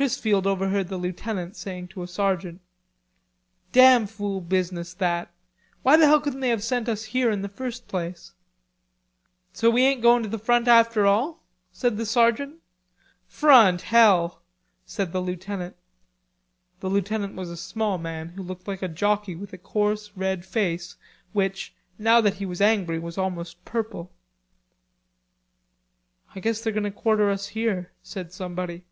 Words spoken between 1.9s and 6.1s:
a sergeant: "Damn fool business that. Why the